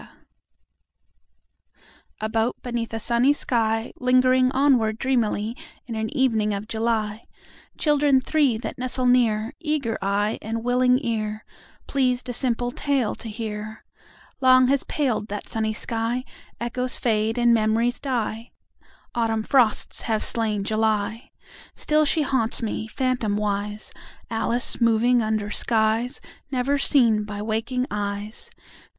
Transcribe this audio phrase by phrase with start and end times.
[2.19, 7.25] A boat beneath a sunny sky, Lingering onward dreamily In an evening of July—
[7.77, 11.45] Children three that nestle near, Eager eye and willing ear,
[11.85, 13.85] Pleased a simple tale to hear—
[14.41, 16.25] Long has paled that sunny sky:
[16.59, 18.53] Echoes fade and memories die.
[19.13, 21.29] Autumn frosts have slain July.
[21.75, 23.93] Still she haunts me, phantomwise,
[24.31, 28.49] Alice moving under skies Never seen by waking eyes.